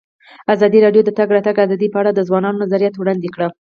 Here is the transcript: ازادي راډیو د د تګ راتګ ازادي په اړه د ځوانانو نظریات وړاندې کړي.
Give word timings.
ازادي 0.53 0.79
راډیو 0.85 1.03
د 1.05 1.09
د 1.09 1.09
تګ 1.19 1.29
راتګ 1.35 1.55
ازادي 1.61 1.87
په 1.91 1.97
اړه 2.01 2.11
د 2.13 2.19
ځوانانو 2.27 2.61
نظریات 2.63 2.95
وړاندې 2.97 3.29
کړي. 3.35 3.47